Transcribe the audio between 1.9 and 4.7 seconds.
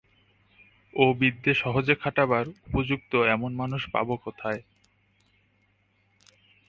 খাটাবার উপযুক্ত এমন মানুষ পাব কোথায়?